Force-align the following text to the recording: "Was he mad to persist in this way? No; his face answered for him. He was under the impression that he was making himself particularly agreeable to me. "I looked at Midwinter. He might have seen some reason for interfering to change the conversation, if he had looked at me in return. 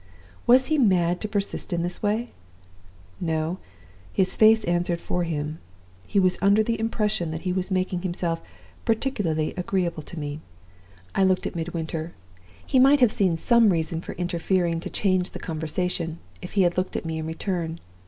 "Was 0.47 0.65
he 0.65 0.79
mad 0.79 1.21
to 1.21 1.27
persist 1.27 1.71
in 1.71 1.83
this 1.83 2.01
way? 2.01 2.31
No; 3.19 3.59
his 4.11 4.35
face 4.35 4.63
answered 4.63 4.99
for 4.99 5.23
him. 5.25 5.59
He 6.07 6.19
was 6.19 6.39
under 6.41 6.63
the 6.63 6.79
impression 6.79 7.29
that 7.29 7.41
he 7.43 7.53
was 7.53 7.69
making 7.69 8.01
himself 8.01 8.41
particularly 8.83 9.53
agreeable 9.55 10.01
to 10.01 10.17
me. 10.19 10.39
"I 11.13 11.23
looked 11.23 11.45
at 11.45 11.55
Midwinter. 11.55 12.13
He 12.65 12.79
might 12.79 12.99
have 12.99 13.11
seen 13.11 13.37
some 13.37 13.69
reason 13.69 14.01
for 14.01 14.13
interfering 14.13 14.79
to 14.79 14.89
change 14.89 15.29
the 15.29 15.37
conversation, 15.39 16.17
if 16.41 16.53
he 16.53 16.63
had 16.63 16.79
looked 16.79 16.95
at 16.95 17.05
me 17.05 17.19
in 17.19 17.27
return. 17.27 17.79